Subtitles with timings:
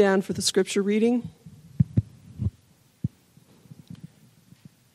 [0.00, 1.28] stand for the scripture reading?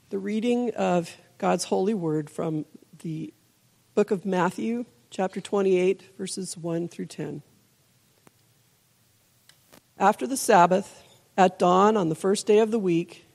[0.10, 2.66] The reading of God's holy word from
[3.04, 3.32] the
[3.94, 7.44] book of Matthew, chapter 28, verses 1 through 10.
[10.00, 11.04] After the Sabbath,
[11.38, 13.28] at dawn on the first day of the week,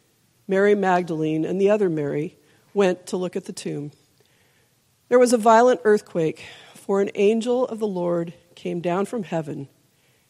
[0.49, 2.37] Mary Magdalene and the other Mary
[2.75, 3.93] went to look at the tomb.
[5.09, 6.43] There was a violent earthquake,
[6.75, 9.69] for an angel of the Lord came down from heaven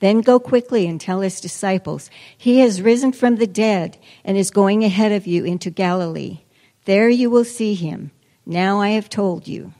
[0.00, 4.50] Then go quickly and tell his disciples, He has risen from the dead and is
[4.50, 6.40] going ahead of you into Galilee.
[6.84, 8.12] There you will see him.
[8.46, 9.72] Now I have told you.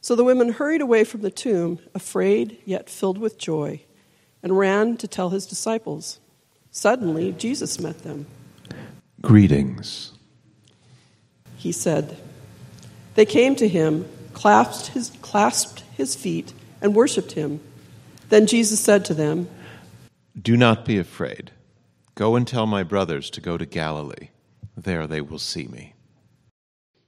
[0.00, 3.80] So the women hurried away from the tomb, afraid yet filled with joy,
[4.42, 6.20] and ran to tell his disciples.
[6.70, 8.26] Suddenly, Jesus met them.
[9.20, 10.12] Greetings.
[11.56, 12.16] He said,
[13.14, 17.60] They came to him, clasped his, clasped his feet, and worshiped him.
[18.28, 19.48] Then Jesus said to them,
[20.40, 21.52] Do not be afraid.
[22.14, 24.30] Go and tell my brothers to go to Galilee.
[24.76, 25.94] There they will see me.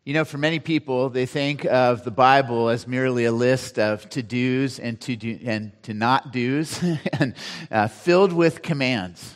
[0.05, 4.09] You know, for many people, they think of the Bible as merely a list of
[4.11, 7.35] to dos and to do, and to not dos, and
[7.71, 9.35] uh, filled with commands.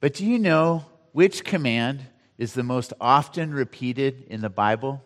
[0.00, 2.02] But do you know which command
[2.38, 5.04] is the most often repeated in the Bible?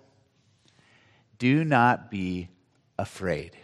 [1.39, 2.49] Do not be
[2.97, 3.57] afraid.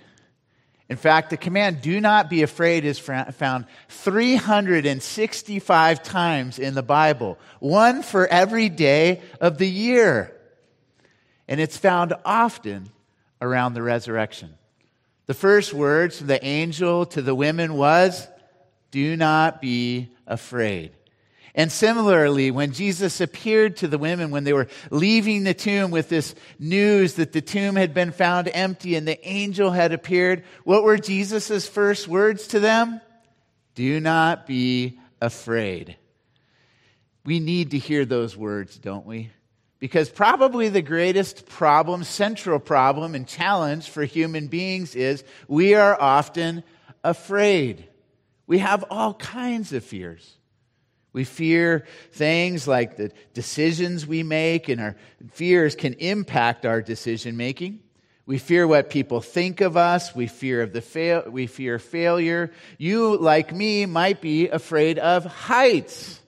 [0.91, 7.39] In fact, the command, do not be afraid, is found 365 times in the Bible,
[7.61, 10.37] one for every day of the year.
[11.47, 12.91] And it's found often
[13.41, 14.57] around the resurrection.
[15.27, 18.27] The first words from the angel to the women was,
[18.91, 20.91] Do not be afraid.
[21.55, 26.09] And similarly, when Jesus appeared to the women when they were leaving the tomb with
[26.09, 30.85] this news that the tomb had been found empty and the angel had appeared, what
[30.85, 33.01] were Jesus' first words to them?
[33.75, 35.97] Do not be afraid.
[37.25, 39.31] We need to hear those words, don't we?
[39.81, 46.01] Because probably the greatest problem, central problem, and challenge for human beings is we are
[46.01, 46.63] often
[47.03, 47.89] afraid.
[48.47, 50.37] We have all kinds of fears.
[51.13, 54.97] We fear things like the decisions we make, and our
[55.33, 57.81] fears can impact our decision making.
[58.27, 60.15] We fear what people think of us.
[60.15, 61.25] We fear of the fail.
[61.29, 62.53] We fear failure.
[62.79, 66.21] You, like me, might be afraid of heights.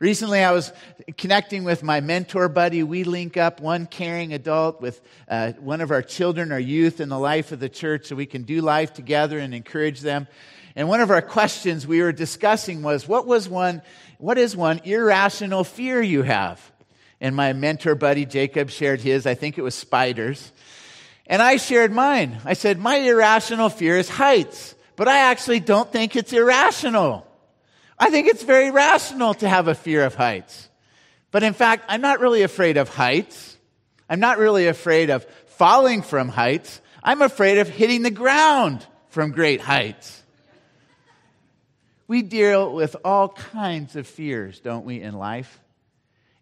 [0.00, 0.72] Recently, I was
[1.16, 2.82] connecting with my mentor buddy.
[2.82, 7.08] We link up one caring adult with uh, one of our children or youth in
[7.08, 10.26] the life of the church so we can do life together and encourage them.
[10.74, 13.80] And one of our questions we were discussing was what was one
[14.18, 16.60] what is one irrational fear you have?
[17.20, 20.52] And my mentor buddy Jacob shared his, I think it was spiders.
[21.26, 22.38] And I shared mine.
[22.44, 27.26] I said, My irrational fear is heights, but I actually don't think it's irrational.
[27.98, 30.68] I think it's very rational to have a fear of heights.
[31.30, 33.56] But in fact, I'm not really afraid of heights.
[34.08, 36.80] I'm not really afraid of falling from heights.
[37.02, 40.22] I'm afraid of hitting the ground from great heights.
[42.08, 45.60] We deal with all kinds of fears, don't we, in life?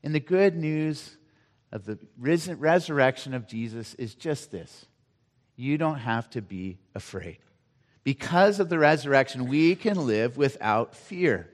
[0.02, 1.16] And the good news
[1.72, 4.86] of the risen, resurrection of Jesus is just this
[5.56, 7.38] you don't have to be afraid.
[8.02, 11.48] Because of the resurrection, we can live without fear.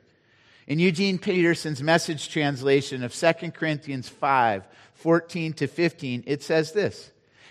[0.66, 7.10] In Eugene Peterson's message translation of 2 Corinthians 5 14 to 15, it says this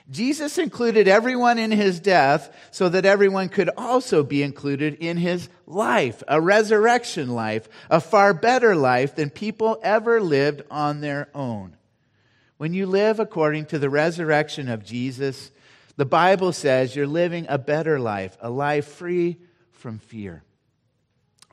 [0.10, 5.50] Jesus included everyone in his death so that everyone could also be included in his
[5.68, 11.76] life, a resurrection life, a far better life than people ever lived on their own.
[12.58, 15.52] When you live according to the resurrection of Jesus,
[15.96, 19.38] the Bible says you're living a better life, a life free
[19.72, 20.44] from fear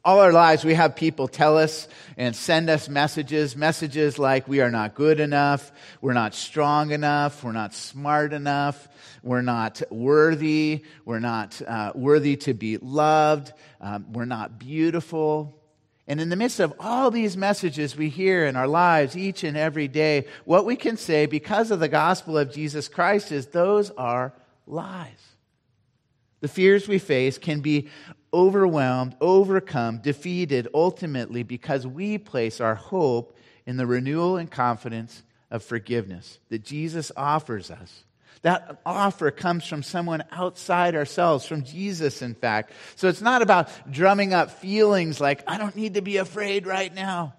[0.06, 4.60] all our lives, we have people tell us and send us messages, messages like we
[4.60, 8.88] are not good enough, we're not strong enough, we're not smart enough,
[9.24, 15.60] we're not worthy, we're not uh, worthy to be loved, um, we're not beautiful.
[16.06, 19.56] And in the midst of all these messages we hear in our lives each and
[19.56, 23.90] every day, what we can say because of the gospel of Jesus Christ is those
[23.90, 24.32] are
[24.68, 25.18] lies.
[26.40, 27.88] The fears we face can be
[28.32, 33.36] overwhelmed, overcome, defeated ultimately because we place our hope
[33.66, 38.02] in the renewal and confidence of forgiveness that Jesus offers us.
[38.42, 42.72] That offer comes from someone outside ourselves, from Jesus, in fact.
[42.96, 46.94] So it's not about drumming up feelings like, I don't need to be afraid right
[46.94, 47.34] now.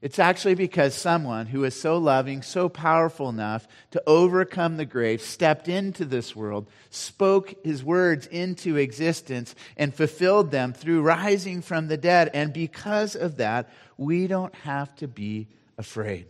[0.00, 5.20] It's actually because someone who is so loving, so powerful enough to overcome the grave,
[5.20, 11.88] stepped into this world, spoke his words into existence, and fulfilled them through rising from
[11.88, 12.30] the dead.
[12.32, 16.26] And because of that, we don't have to be afraid.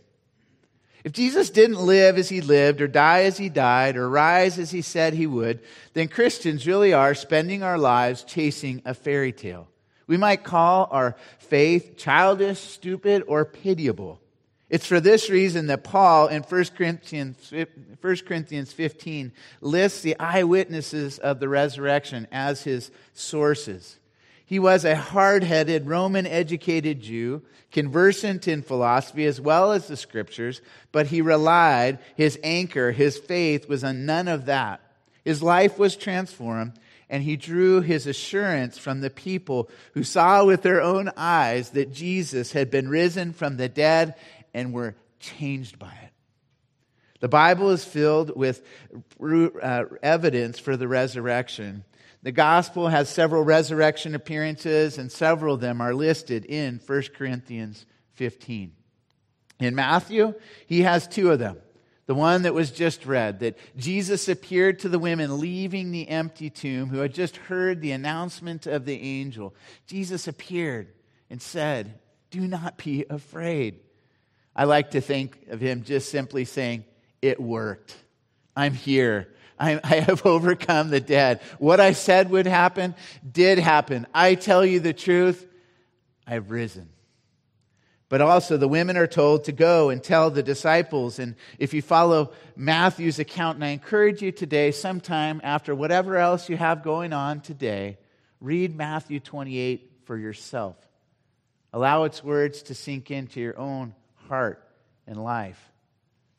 [1.03, 4.71] If Jesus didn't live as he lived, or die as he died, or rise as
[4.71, 5.59] he said he would,
[5.93, 9.67] then Christians really are spending our lives chasing a fairy tale.
[10.09, 14.19] We might call our faith childish, stupid, or pitiable.
[14.67, 17.53] It's for this reason that Paul in 1 Corinthians,
[18.01, 23.99] 1 Corinthians 15 lists the eyewitnesses of the resurrection as his sources.
[24.47, 29.95] He was a hard headed, Roman educated Jew, conversant in philosophy as well as the
[29.95, 30.59] scriptures,
[30.91, 34.81] but he relied, his anchor, his faith was on none of that.
[35.23, 36.79] His life was transformed
[37.09, 41.91] and he drew his assurance from the people who saw with their own eyes that
[41.91, 44.15] Jesus had been risen from the dead
[44.53, 46.11] and were changed by it.
[47.19, 48.63] The Bible is filled with
[49.61, 51.83] uh, evidence for the resurrection.
[52.23, 57.85] The gospel has several resurrection appearances, and several of them are listed in 1 Corinthians
[58.13, 58.73] 15.
[59.59, 60.33] In Matthew,
[60.67, 61.57] he has two of them
[62.09, 66.49] the one that was just read, that Jesus appeared to the women leaving the empty
[66.49, 69.53] tomb who had just heard the announcement of the angel.
[69.85, 70.87] Jesus appeared
[71.29, 71.99] and said,
[72.31, 73.81] Do not be afraid.
[74.55, 76.83] I like to think of him just simply saying,
[77.21, 77.95] It worked.
[78.55, 79.27] I'm here.
[79.59, 81.41] I, have overcome the dead.
[81.59, 82.95] What I said would happen
[83.31, 84.07] did happen.
[84.15, 85.45] I tell you the truth,
[86.25, 86.89] I've risen.
[88.09, 91.19] But also, the women are told to go and tell the disciples.
[91.19, 96.49] And if you follow Matthew's account, and I encourage you today, sometime after whatever else
[96.49, 97.99] you have going on today,
[98.41, 100.75] read Matthew 28 for yourself.
[101.71, 103.93] Allow its words to sink into your own
[104.27, 104.67] heart
[105.05, 105.68] and life.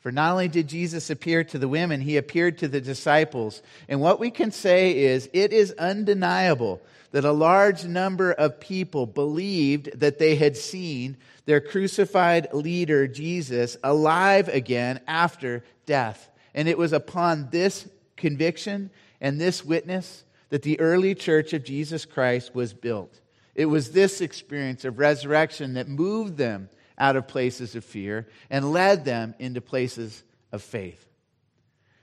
[0.01, 3.63] For not only did Jesus appear to the women, he appeared to the disciples.
[3.89, 6.81] And what we can say is it is undeniable
[7.13, 13.77] that a large number of people believed that they had seen their crucified leader, Jesus,
[13.83, 16.31] alive again after death.
[16.55, 18.91] And it was upon this conviction
[19.21, 23.21] and this witness that the early church of Jesus Christ was built.
[23.55, 28.73] It was this experience of resurrection that moved them out of places of fear and
[28.73, 31.05] led them into places of faith.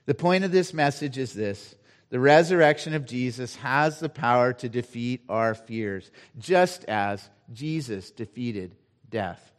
[0.07, 1.75] The point of this message is this
[2.09, 8.75] the resurrection of Jesus has the power to defeat our fears, just as Jesus defeated
[9.09, 9.51] death.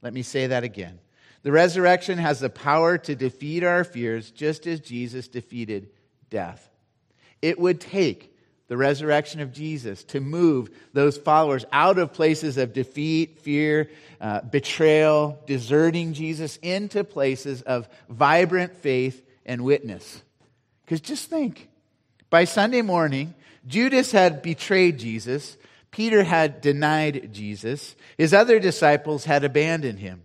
[0.00, 1.00] Let me say that again.
[1.42, 5.90] The resurrection has the power to defeat our fears just as Jesus defeated
[6.28, 6.70] death.
[7.42, 8.29] It would take
[8.70, 14.42] the resurrection of Jesus to move those followers out of places of defeat, fear, uh,
[14.42, 20.22] betrayal, deserting Jesus into places of vibrant faith and witness.
[20.84, 21.68] Because just think
[22.30, 23.34] by Sunday morning,
[23.66, 25.56] Judas had betrayed Jesus.
[25.90, 27.96] Peter had denied Jesus.
[28.16, 30.22] His other disciples had abandoned him.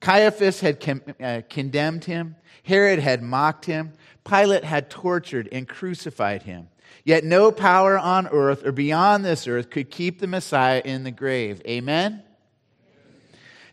[0.00, 2.34] Caiaphas had con- uh, condemned him.
[2.64, 3.92] Herod had mocked him.
[4.28, 6.66] Pilate had tortured and crucified him.
[7.04, 11.10] Yet no power on earth or beyond this earth could keep the Messiah in the
[11.10, 11.60] grave.
[11.66, 12.22] Amen?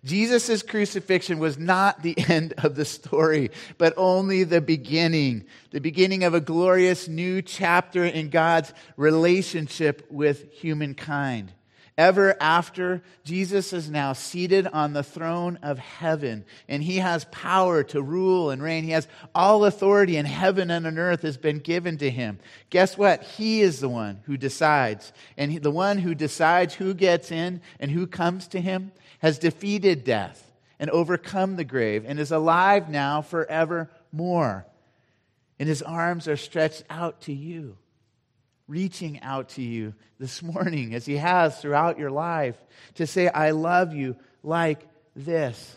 [0.03, 5.45] Jesus' crucifixion was not the end of the story, but only the beginning.
[5.71, 11.51] The beginning of a glorious new chapter in God's relationship with humankind.
[11.97, 17.83] Ever after, Jesus is now seated on the throne of heaven, and he has power
[17.83, 18.85] to rule and reign.
[18.85, 22.39] He has all authority in heaven and on earth has been given to him.
[22.69, 23.23] Guess what?
[23.23, 25.11] He is the one who decides.
[25.37, 30.03] And the one who decides who gets in and who comes to him has defeated
[30.03, 34.65] death and overcome the grave and is alive now forevermore.
[35.59, 37.77] And his arms are stretched out to you,
[38.71, 42.55] reaching out to you this morning, as he has throughout your life,
[42.95, 45.75] to say, I love you like this.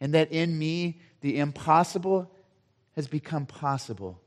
[0.00, 2.30] And that in me, the impossible
[2.96, 4.20] has become possible.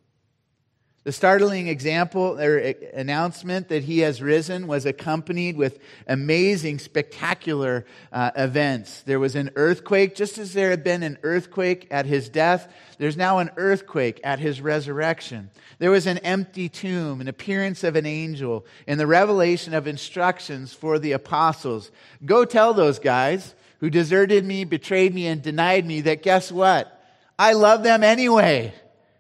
[1.08, 2.58] The startling example or
[2.94, 9.04] announcement that he has risen was accompanied with amazing, spectacular uh, events.
[9.04, 13.16] There was an earthquake, just as there had been an earthquake at his death, there's
[13.16, 15.50] now an earthquake at his resurrection.
[15.80, 20.74] There was an empty tomb, an appearance of an angel, and the revelation of instructions
[20.74, 21.90] for the apostles.
[22.26, 27.02] Go tell those guys who deserted me, betrayed me, and denied me that guess what?
[27.40, 28.74] I love them anyway,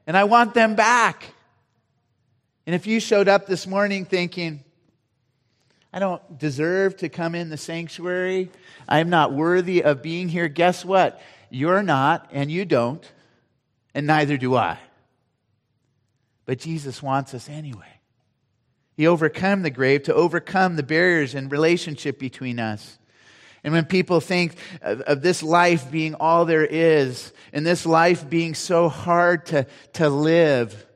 [0.05, 1.33] and I want them back.
[2.67, 4.61] And if you showed up this morning thinking,
[5.93, 8.51] I don't deserve to come in the sanctuary,
[8.89, 11.21] I'm not worthy of being here, guess what?
[11.49, 13.09] You're not, and you don't,
[13.95, 14.77] and neither do I.
[16.45, 18.01] But Jesus wants us anyway.
[18.97, 22.99] He overcome the grave to overcome the barriers and relationship between us.
[23.63, 28.29] And when people think of, of, this life being all there is, and this life
[28.29, 30.86] being so hard to, to live,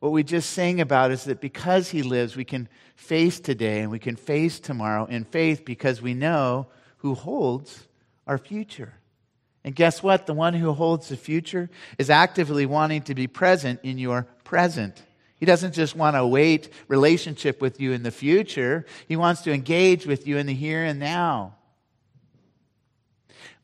[0.00, 3.90] what we just sang about is that because He lives, we can face today and
[3.90, 6.66] we can face tomorrow in faith because we know
[6.98, 7.86] who holds
[8.26, 8.94] our future.
[9.64, 10.26] And guess what?
[10.26, 15.02] The one who holds the future is actively wanting to be present in your present.
[15.38, 18.86] He doesn't just want to wait relationship with you in the future.
[19.08, 21.55] He wants to engage with you in the here and now.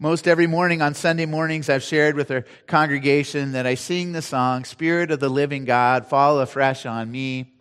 [0.02, 4.20] Most every morning on Sunday mornings, I've shared with our congregation that I sing the
[4.20, 7.52] song, Spirit of the Living God, fall afresh on me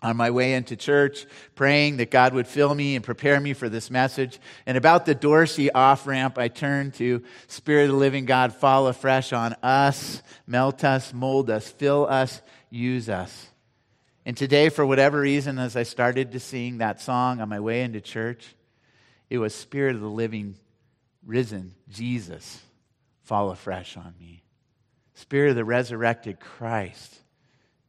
[0.00, 3.68] on my way into church, praying that God would fill me and prepare me for
[3.68, 4.38] this message.
[4.64, 8.86] And about the Dorsey off ramp, I turn to Spirit of the living God, fall
[8.86, 13.48] afresh on us, melt us, mold us, fill us, use us.
[14.24, 17.82] And today, for whatever reason, as I started to sing that song on my way
[17.82, 18.54] into church,
[19.28, 20.54] it was Spirit of the living
[21.24, 22.60] risen Jesus,
[23.22, 24.42] fall afresh on me.
[25.14, 27.20] Spirit of the resurrected Christ,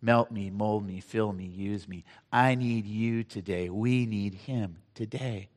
[0.01, 2.03] melt me, mold me, fill me, use me.
[2.31, 3.69] I need you today.
[3.69, 5.49] We need him today.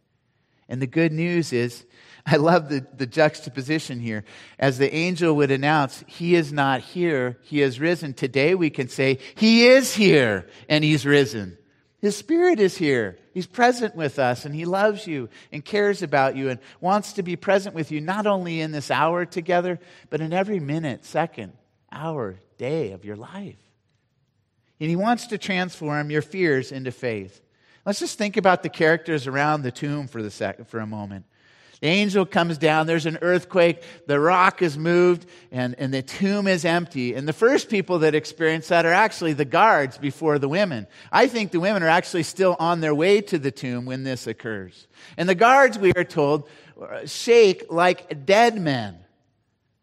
[0.69, 1.85] And the good news is,
[2.27, 4.25] I love the, the juxtaposition here.
[4.59, 8.15] As the angel would announce, He is not here, He is risen.
[8.15, 11.59] Today we can say, He is here and He's risen.
[12.07, 13.19] His Spirit is here.
[13.35, 17.25] He's present with us and He loves you and cares about you and wants to
[17.25, 21.53] be present with you, not only in this hour together, but in every minute, second,
[21.91, 23.59] hour, day of your life.
[24.79, 27.41] And He wants to transform your fears into faith.
[27.85, 31.25] Let's just think about the characters around the tomb for, the sec- for a moment.
[31.81, 36.47] The angel comes down, there's an earthquake, the rock is moved, and, and the tomb
[36.47, 37.15] is empty.
[37.15, 40.87] And the first people that experience that are actually the guards before the women.
[41.13, 44.27] I think the women are actually still on their way to the tomb when this
[44.27, 44.87] occurs.
[45.19, 46.49] And the guards, we are told,
[47.05, 48.99] shake like dead men.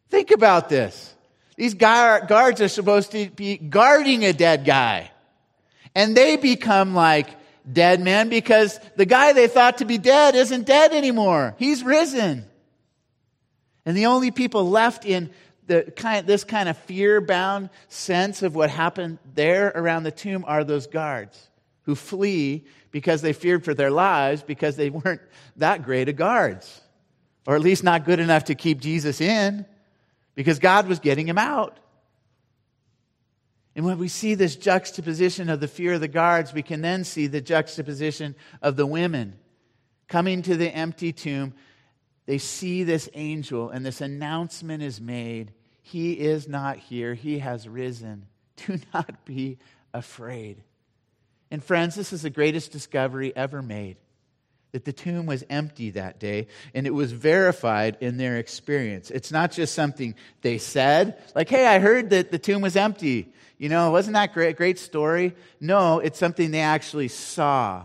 [0.10, 1.14] Think about this.
[1.58, 5.12] These guards are supposed to be guarding a dead guy.
[5.94, 7.28] And they become like
[7.72, 11.56] dead man because the guy they thought to be dead isn't dead anymore.
[11.58, 12.46] He's risen.
[13.86, 15.30] And the only people left in
[15.68, 20.44] the kind, this kind of fear bound sense of what happened there around the tomb
[20.48, 21.50] are those guards
[21.84, 25.22] who flee because they feared for their lives because they weren't
[25.58, 26.82] that great of guards,
[27.46, 29.66] or at least not good enough to keep Jesus in
[30.36, 31.78] because God was getting him out.
[33.76, 37.04] And when we see this juxtaposition of the fear of the guards, we can then
[37.04, 39.36] see the juxtaposition of the women
[40.08, 41.54] coming to the empty tomb.
[42.26, 47.68] They see this angel, and this announcement is made He is not here, He has
[47.68, 48.28] risen.
[48.56, 49.58] Do not be
[49.94, 50.64] afraid.
[51.50, 53.98] And friends, this is the greatest discovery ever made
[54.74, 59.12] that the tomb was empty that day, and it was verified in their experience.
[59.12, 63.32] It's not just something they said, like, hey, I heard that the tomb was empty.
[63.60, 65.36] You know, wasn't that great, great story?
[65.62, 67.84] No, it's something they actually saw.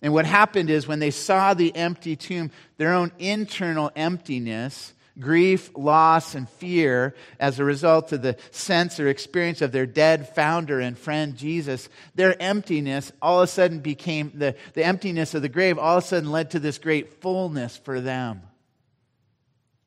[0.00, 5.70] And what happened is when they saw the empty tomb, their own internal emptiness, grief,
[5.76, 10.80] loss, and fear as a result of the sense or experience of their dead founder
[10.80, 15.48] and friend Jesus, their emptiness all of a sudden became the, the emptiness of the
[15.48, 18.42] grave, all of a sudden led to this great fullness for them.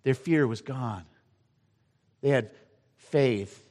[0.03, 1.03] Their fear was gone.
[2.21, 2.51] They had
[2.95, 3.67] faith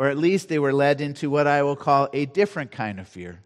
[0.00, 3.06] or at least they were led into what I will call a different kind of
[3.06, 3.42] fear.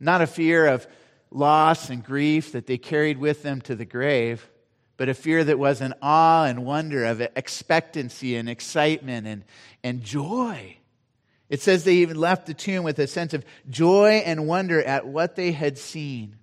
[0.00, 0.84] Not a fear of
[1.30, 4.50] loss and grief that they carried with them to the grave,
[5.00, 9.44] but a fear that was an awe and wonder of expectancy and excitement and,
[9.82, 10.76] and joy.
[11.48, 15.06] It says they even left the tomb with a sense of joy and wonder at
[15.06, 16.36] what they had seen.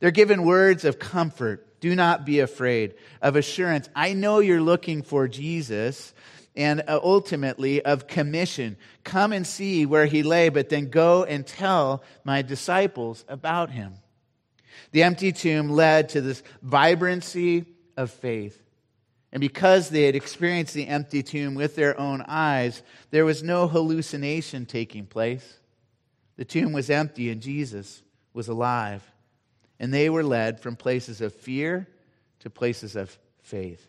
[0.00, 1.78] They're given words of comfort.
[1.80, 3.90] Do not be afraid, of assurance.
[3.94, 6.14] I know you're looking for Jesus,
[6.56, 8.78] and uh, ultimately of commission.
[9.04, 13.92] Come and see where he lay, but then go and tell my disciples about him.
[14.92, 18.60] The empty tomb led to this vibrancy of faith.
[19.32, 23.66] And because they had experienced the empty tomb with their own eyes, there was no
[23.66, 25.58] hallucination taking place.
[26.36, 29.02] The tomb was empty and Jesus was alive.
[29.80, 31.88] And they were led from places of fear
[32.40, 33.84] to places of faith.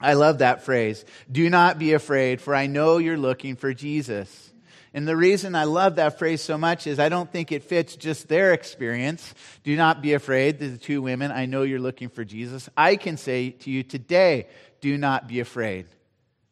[0.00, 1.04] I love that phrase.
[1.30, 4.52] Do not be afraid, for I know you're looking for Jesus.
[4.94, 7.96] And the reason I love that phrase so much is I don't think it fits
[7.96, 9.34] just their experience.
[9.62, 11.30] Do not be afraid, the two women.
[11.30, 12.68] I know you're looking for Jesus.
[12.76, 14.48] I can say to you today,
[14.80, 15.86] do not be afraid.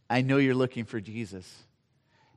[0.09, 1.50] I know you're looking for Jesus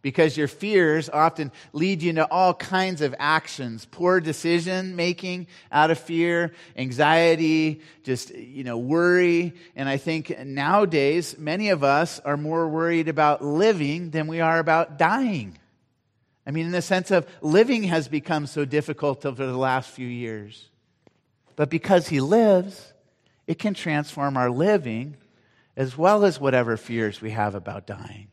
[0.02, 5.92] because your fears often lead you into all kinds of actions poor decision making out
[5.92, 12.38] of fear anxiety just you know worry and i think nowadays many of us are
[12.38, 15.59] more worried about living than we are about dying
[16.46, 20.08] i mean in the sense of living has become so difficult over the last few
[20.08, 20.70] years
[21.56, 22.94] but because he lives
[23.48, 25.16] it can transform our living
[25.76, 28.28] as well as whatever fears we have about dying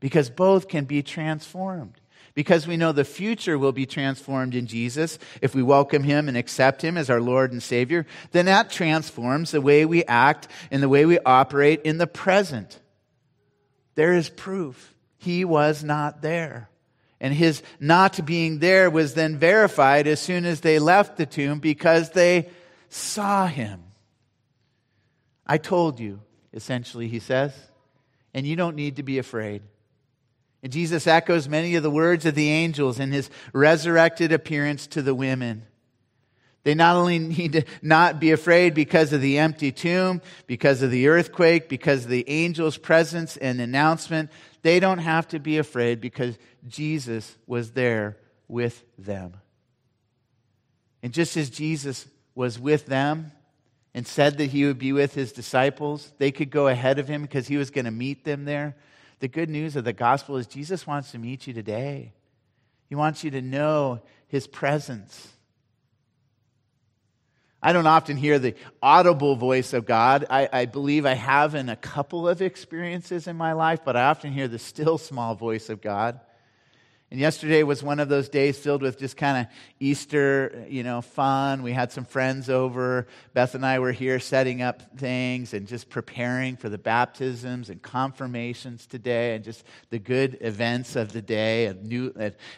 [0.00, 2.00] because both can be transformed.
[2.32, 6.36] Because we know the future will be transformed in Jesus if we welcome Him and
[6.36, 10.82] accept Him as our Lord and Savior, then that transforms the way we act and
[10.82, 12.78] the way we operate in the present.
[13.94, 16.70] There is proof He was not there.
[17.20, 21.58] And His not being there was then verified as soon as they left the tomb
[21.58, 22.48] because they
[22.88, 23.82] saw Him.
[25.46, 26.20] I told you,
[26.52, 27.52] essentially, He says,
[28.32, 29.62] and you don't need to be afraid.
[30.62, 35.02] And Jesus echoes many of the words of the angels in his resurrected appearance to
[35.02, 35.64] the women.
[36.62, 40.90] They not only need to not be afraid because of the empty tomb, because of
[40.90, 44.30] the earthquake, because of the angel's presence and announcement,
[44.62, 46.36] they don't have to be afraid because
[46.68, 49.34] Jesus was there with them.
[51.02, 53.32] And just as Jesus was with them
[53.94, 57.22] and said that he would be with his disciples, they could go ahead of him
[57.22, 58.76] because he was going to meet them there.
[59.20, 62.12] The good news of the gospel is Jesus wants to meet you today.
[62.88, 65.28] He wants you to know his presence.
[67.62, 70.26] I don't often hear the audible voice of God.
[70.30, 74.04] I, I, believe I have in a couple of experiences in my life, but I
[74.04, 76.20] often hear the still small voice of God.
[77.10, 81.02] And yesterday was one of those days filled with just kind of Easter, you know,
[81.02, 81.62] fun.
[81.62, 83.08] We had some friends over.
[83.34, 87.82] Beth and I were here setting up things and just preparing for the baptisms and
[87.82, 92.14] confirmations today and just the good events of the day and new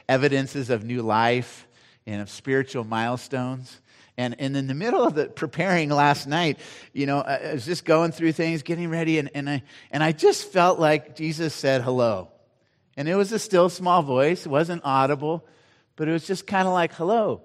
[0.07, 1.67] evidences of new life
[2.07, 3.81] and of spiritual milestones.
[4.19, 6.59] And, and in the middle of the preparing last night,
[6.93, 10.13] you know, I was just going through things, getting ready, and, and, I, and I
[10.13, 12.29] just felt like Jesus said hello.
[12.97, 14.45] And it was a still small voice.
[14.45, 15.47] It wasn't audible,
[15.97, 17.41] but it was just kind of like, hello.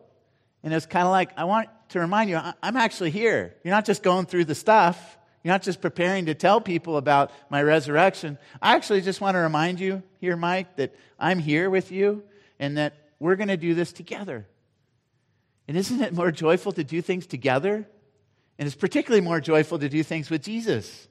[0.61, 3.55] And it was kind of like, I want to remind you, I'm actually here.
[3.63, 5.17] You're not just going through the stuff.
[5.43, 8.37] You're not just preparing to tell people about my resurrection.
[8.61, 12.23] I actually just want to remind you here, Mike, that I'm here with you
[12.59, 14.45] and that we're going to do this together.
[15.67, 17.87] And isn't it more joyful to do things together?
[18.57, 21.07] And it's particularly more joyful to do things with Jesus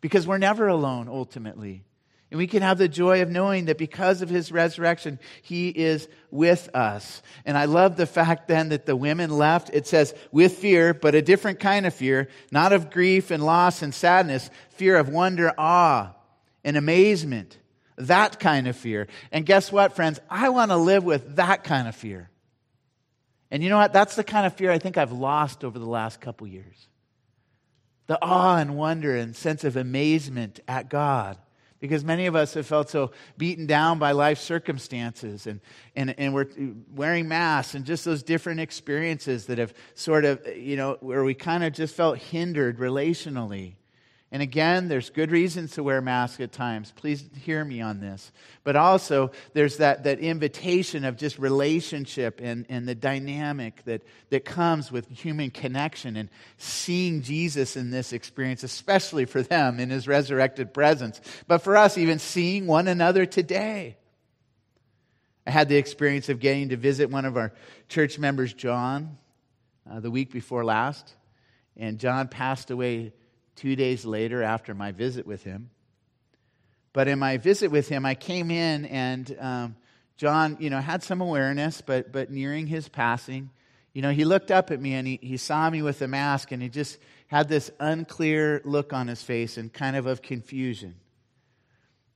[0.00, 1.84] because we're never alone ultimately.
[2.30, 6.08] And we can have the joy of knowing that because of his resurrection, he is
[6.30, 7.22] with us.
[7.44, 11.14] And I love the fact then that the women left, it says, with fear, but
[11.14, 15.52] a different kind of fear, not of grief and loss and sadness, fear of wonder,
[15.58, 16.14] awe,
[16.64, 17.58] and amazement.
[17.96, 19.08] That kind of fear.
[19.30, 20.18] And guess what, friends?
[20.30, 22.30] I want to live with that kind of fear.
[23.52, 23.92] And you know what?
[23.92, 26.88] That's the kind of fear I think I've lost over the last couple years.
[28.06, 31.36] The awe and wonder and sense of amazement at God
[31.78, 35.60] because many of us have felt so beaten down by life circumstances and,
[35.94, 36.46] and, and we're
[36.94, 41.34] wearing masks and just those different experiences that have sort of, you know, where we
[41.34, 43.74] kind of just felt hindered relationally.
[44.32, 46.90] And again, there's good reasons to wear masks at times.
[46.96, 48.32] Please hear me on this.
[48.64, 54.46] But also, there's that, that invitation of just relationship and, and the dynamic that, that
[54.46, 60.08] comes with human connection and seeing Jesus in this experience, especially for them in his
[60.08, 61.20] resurrected presence.
[61.46, 63.98] But for us, even seeing one another today.
[65.46, 67.52] I had the experience of getting to visit one of our
[67.90, 69.18] church members, John,
[69.90, 71.14] uh, the week before last.
[71.76, 73.12] And John passed away
[73.56, 75.70] two days later after my visit with him.
[76.92, 79.76] But in my visit with him, I came in and um,
[80.16, 83.50] John, you know, had some awareness, but, but nearing his passing,
[83.92, 86.52] you know, he looked up at me and he, he saw me with a mask
[86.52, 90.94] and he just had this unclear look on his face and kind of of confusion.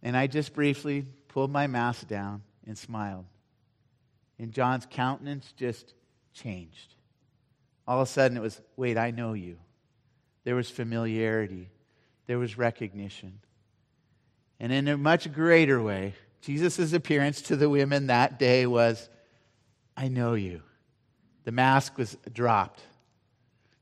[0.02, 3.24] And I just briefly pulled my mask down and smiled.
[4.38, 5.94] And John's countenance just
[6.32, 6.94] changed.
[7.88, 9.58] All of a sudden, it was wait, I know you.
[10.46, 11.70] There was familiarity,
[12.28, 13.40] there was recognition.
[14.60, 19.10] And in a much greater way, Jesus' appearance to the women that day was
[19.96, 20.62] I know you.
[21.42, 22.80] The mask was dropped.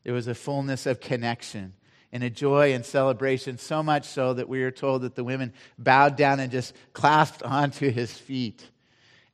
[0.05, 1.75] There was a fullness of connection
[2.11, 5.53] and a joy and celebration, so much so that we are told that the women
[5.79, 8.67] bowed down and just clasped onto his feet.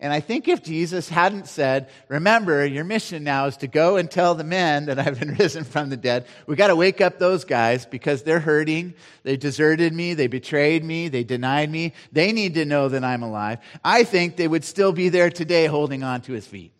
[0.02, 4.10] And I think if Jesus hadn't said, Remember, your mission now is to go and
[4.10, 7.18] tell the men that I've been risen from the dead, we got to wake up
[7.18, 8.94] those guys because they're hurting.
[9.24, 10.14] They deserted me.
[10.14, 11.08] They betrayed me.
[11.08, 11.92] They denied me.
[12.12, 13.58] They need to know that I'm alive.
[13.84, 16.72] I think they would still be there today holding on to his feet.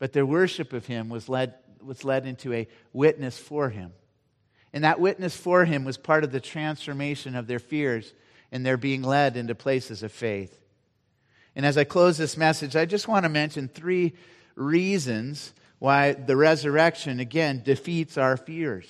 [0.00, 3.92] But their worship of him was led, was led into a witness for him.
[4.72, 8.12] And that witness for him was part of the transformation of their fears
[8.50, 10.56] and their being led into places of faith.
[11.60, 14.14] And as I close this message, I just want to mention three
[14.54, 18.86] reasons why the resurrection, again, defeats our fears.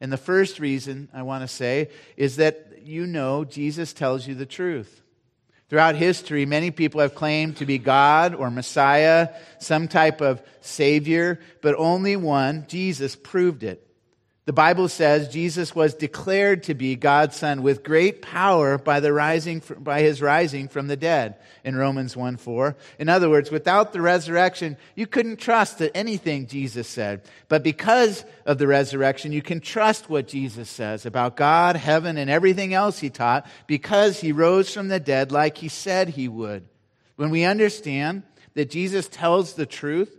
[0.00, 4.34] And the first reason I want to say is that you know Jesus tells you
[4.34, 5.02] the truth.
[5.68, 9.28] Throughout history, many people have claimed to be God or Messiah,
[9.58, 13.86] some type of Savior, but only one, Jesus, proved it.
[14.44, 19.12] The Bible says Jesus was declared to be God's son with great power by, the
[19.12, 22.74] rising, by his rising from the dead in Romans 1 4.
[22.98, 27.22] In other words, without the resurrection, you couldn't trust anything Jesus said.
[27.48, 32.28] But because of the resurrection, you can trust what Jesus says about God, heaven, and
[32.28, 36.66] everything else he taught because he rose from the dead like he said he would.
[37.14, 38.24] When we understand
[38.54, 40.18] that Jesus tells the truth,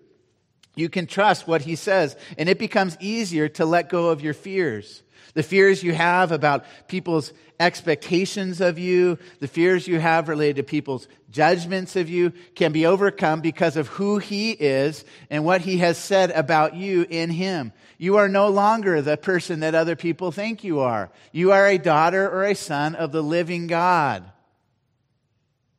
[0.76, 4.34] you can trust what he says, and it becomes easier to let go of your
[4.34, 5.04] fears.
[5.36, 10.64] The fears you have about people's expectations of you, the fears you have related to
[10.64, 15.78] people's judgments of you can be overcome because of who he is and what he
[15.78, 17.72] has said about you in him.
[17.98, 21.10] You are no longer the person that other people think you are.
[21.32, 24.24] You are a daughter or a son of the living God.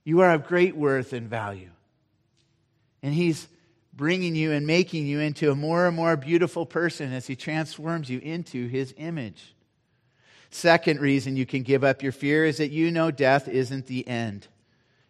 [0.05, 1.71] You are of great worth and value.
[3.03, 3.47] And he's
[3.97, 8.11] bringing you and making you into a more and more beautiful person as He transforms
[8.11, 9.55] you into His image.
[10.51, 14.07] Second reason you can give up your fear is that you know death isn't the
[14.07, 14.47] end.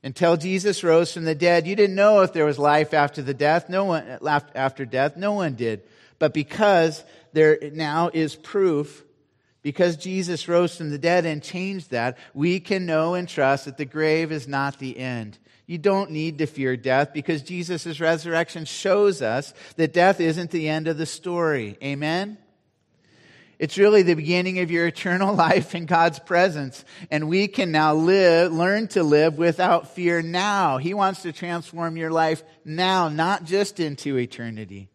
[0.03, 3.35] Until Jesus rose from the dead, you didn't know if there was life after the
[3.35, 3.69] death.
[3.69, 4.19] No one
[4.55, 5.17] after death.
[5.17, 5.83] No one did.
[6.19, 9.03] But because there now is proof,
[9.65, 13.79] because Jesus rose from the dead and changed that, we can know and trust that
[13.79, 15.39] the grave is not the end.
[15.67, 20.69] You don't need to fear death because Jesus' resurrection shows us that death isn't the
[20.69, 21.79] end of the story.
[21.83, 22.37] Amen?
[23.59, 26.85] It's really the beginning of your eternal life in God's presence.
[27.11, 30.77] And we can now live, learn to live without fear now.
[30.77, 34.91] He wants to transform your life now, not just into eternity.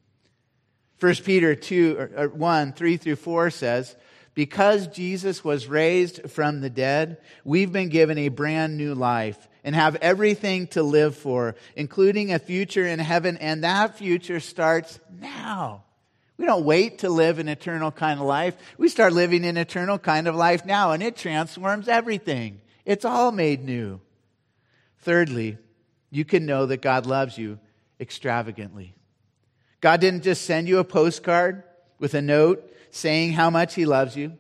[1.00, 3.96] 1 Peter 2, or 1, 3 through 4 says,
[4.40, 9.76] Because Jesus was raised from the dead, we've been given a brand new life and
[9.76, 15.84] have everything to live for, including a future in heaven, and that future starts now.
[16.38, 18.56] We don't wait to live an eternal kind of life.
[18.78, 22.62] We start living an eternal kind of life now, and it transforms everything.
[22.86, 24.00] It's all made new.
[25.00, 25.58] Thirdly,
[26.12, 27.60] you can know that God loves you
[28.00, 28.96] extravagantly.
[29.82, 31.64] God didn't just send you a postcard
[32.00, 34.38] with a note saying how much He loves you.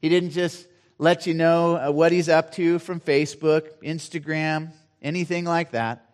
[0.00, 0.66] He didn't just
[0.98, 6.04] let you know uh, what he's up to from Facebook, Instagram, anything like that.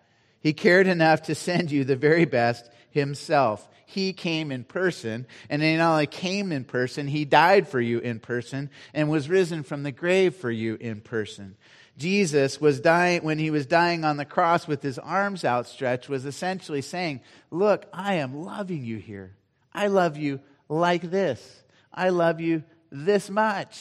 [0.41, 3.67] He cared enough to send you the very best himself.
[3.85, 7.99] He came in person, and he not only came in person, he died for you
[7.99, 11.57] in person and was risen from the grave for you in person.
[11.99, 16.25] Jesus was dying, when he was dying on the cross with his arms outstretched, was
[16.25, 19.35] essentially saying, Look, I am loving you here.
[19.75, 20.41] I love you
[20.71, 21.63] like this.
[21.93, 23.79] I love you this much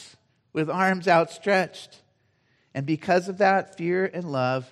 [0.52, 2.02] with arms outstretched.
[2.74, 4.70] And because of that, fear and love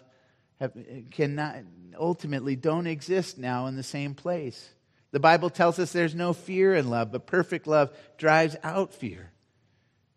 [0.61, 0.73] have,
[1.13, 1.57] cannot,
[1.99, 4.69] ultimately don't exist now in the same place.
[5.13, 9.31] The Bible tells us there's no fear in love, but perfect love drives out fear.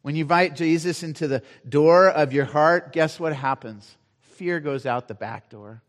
[0.01, 3.95] When you invite Jesus into the door of your heart, guess what happens?
[4.21, 5.81] Fear goes out the back door.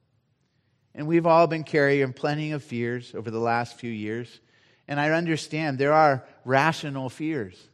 [0.95, 4.41] And we've all been carrying plenty of fears over the last few years.
[4.89, 7.69] And I understand there are rational fears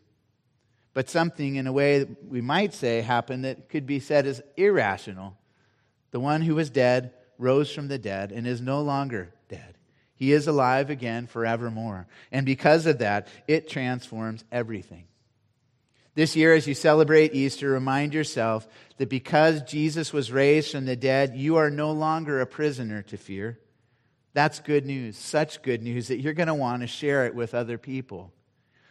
[0.98, 5.38] but something in a way we might say happened that could be said as irrational.
[6.10, 9.78] The one who was dead rose from the dead and is no longer dead.
[10.16, 12.08] He is alive again forevermore.
[12.32, 15.04] And because of that, it transforms everything.
[16.16, 18.66] This year, as you celebrate Easter, remind yourself
[18.96, 23.16] that because Jesus was raised from the dead, you are no longer a prisoner to
[23.16, 23.60] fear.
[24.34, 27.54] That's good news, such good news that you're going to want to share it with
[27.54, 28.32] other people.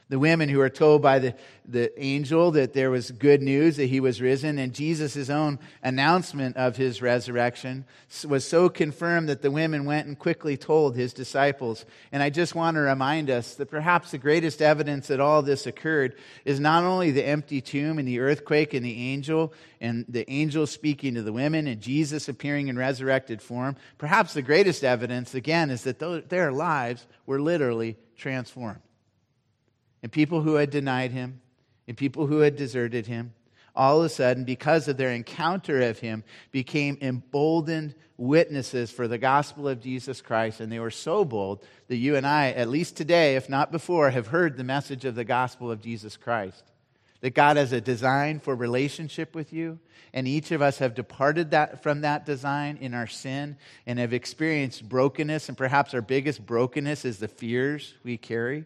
[0.09, 1.35] The women who are told by the,
[1.67, 6.55] the angel that there was good news that he was risen, and Jesus' own announcement
[6.55, 7.83] of his resurrection
[8.25, 11.83] was so confirmed that the women went and quickly told his disciples.
[12.13, 15.67] And I just want to remind us that perhaps the greatest evidence that all this
[15.67, 16.15] occurred
[16.45, 20.67] is not only the empty tomb and the earthquake and the angel, and the angel
[20.67, 23.75] speaking to the women, and Jesus appearing in resurrected form.
[23.97, 28.79] Perhaps the greatest evidence, again, is that their lives were literally transformed
[30.03, 31.41] and people who had denied him
[31.87, 33.33] and people who had deserted him,
[33.75, 39.19] all of a sudden, because of their encounter of him, became emboldened witnesses for the
[39.19, 40.59] gospel of Jesus Christ.
[40.59, 44.09] And they were so bold that you and I, at least today, if not before,
[44.09, 46.63] have heard the message of the gospel of Jesus Christ.
[47.21, 49.79] That God has a design for relationship with you,
[50.13, 54.13] and each of us have departed that, from that design in our sin and have
[54.13, 58.65] experienced brokenness, and perhaps our biggest brokenness is the fears we carry.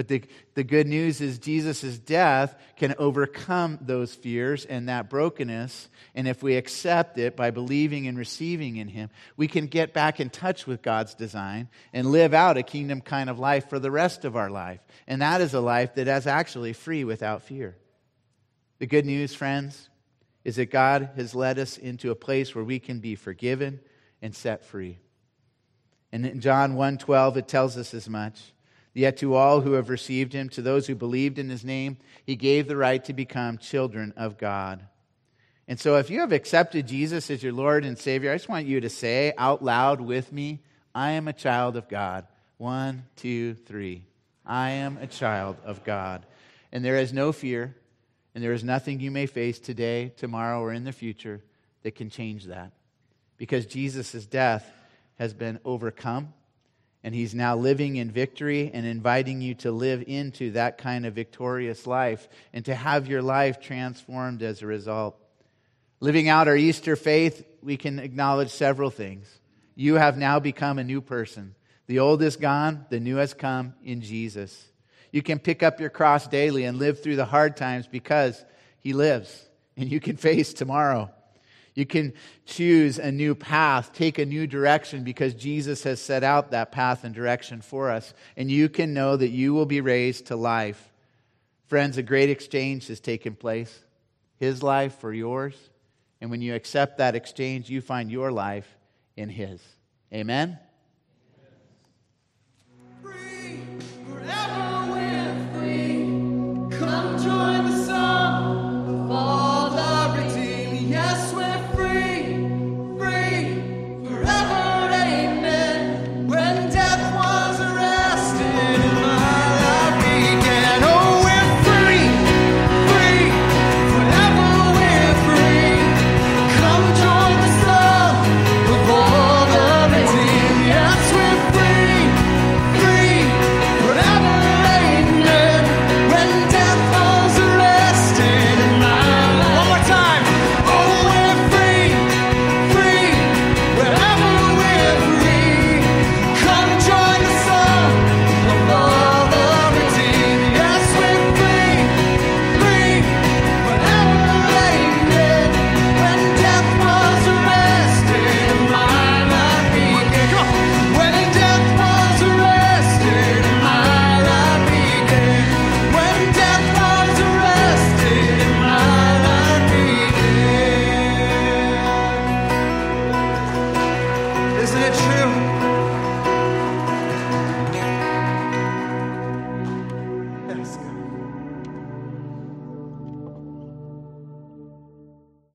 [0.00, 0.22] But the,
[0.54, 5.90] the good news is Jesus' death can overcome those fears and that brokenness.
[6.14, 10.18] And if we accept it by believing and receiving in Him, we can get back
[10.18, 13.90] in touch with God's design and live out a kingdom kind of life for the
[13.90, 14.80] rest of our life.
[15.06, 17.76] And that is a life that is actually free without fear.
[18.78, 19.90] The good news, friends,
[20.44, 23.80] is that God has led us into a place where we can be forgiven
[24.22, 24.98] and set free.
[26.10, 28.54] And in John 1:12 it tells us as much.
[28.92, 32.34] Yet to all who have received him, to those who believed in his name, he
[32.34, 34.84] gave the right to become children of God.
[35.68, 38.66] And so, if you have accepted Jesus as your Lord and Savior, I just want
[38.66, 40.60] you to say out loud with me,
[40.92, 42.26] I am a child of God.
[42.58, 44.02] One, two, three.
[44.44, 46.26] I am a child of God.
[46.72, 47.76] And there is no fear,
[48.34, 51.40] and there is nothing you may face today, tomorrow, or in the future
[51.84, 52.72] that can change that.
[53.36, 54.68] Because Jesus' death
[55.18, 56.34] has been overcome
[57.02, 61.14] and he's now living in victory and inviting you to live into that kind of
[61.14, 65.16] victorious life and to have your life transformed as a result.
[66.00, 69.28] Living out our Easter faith, we can acknowledge several things.
[69.74, 71.54] You have now become a new person.
[71.86, 74.68] The old is gone, the new has come in Jesus.
[75.10, 78.44] You can pick up your cross daily and live through the hard times because
[78.78, 81.10] he lives, and you can face tomorrow.
[81.74, 82.12] You can
[82.46, 87.04] choose a new path, take a new direction because Jesus has set out that path
[87.04, 88.12] and direction for us.
[88.36, 90.92] And you can know that you will be raised to life.
[91.68, 93.84] Friends, a great exchange has taken place
[94.38, 95.54] His life for yours.
[96.20, 98.68] And when you accept that exchange, you find your life
[99.16, 99.62] in His.
[100.12, 100.58] Amen?